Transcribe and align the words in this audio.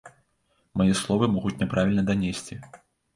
Мае 0.79 0.87
словы 1.01 1.29
могуць 1.35 1.53
няправільна 1.61 2.03
данесці. 2.09 2.59